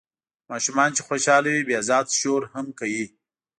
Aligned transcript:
ماشومان 0.51 0.89
چې 0.95 1.01
خوشال 1.07 1.43
وي 1.47 1.63
بیا 1.69 1.79
زیات 1.89 2.07
شور 2.19 2.41
هم 2.53 2.65
کوي. 2.79 3.05